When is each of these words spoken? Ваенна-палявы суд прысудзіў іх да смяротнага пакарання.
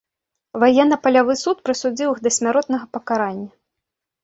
Ваенна-палявы 0.61 1.35
суд 1.43 1.61
прысудзіў 1.69 2.09
іх 2.15 2.23
да 2.25 2.33
смяротнага 2.39 2.85
пакарання. 2.99 3.49